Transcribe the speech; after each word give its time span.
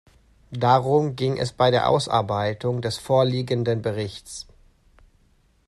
Darum 0.57 1.15
ging 1.15 1.37
es 1.37 1.53
bei 1.53 1.69
der 1.69 1.87
Ausarbeitung 1.87 2.81
des 2.81 2.97
vorliegenden 2.97 3.83
Berichts. 3.83 4.47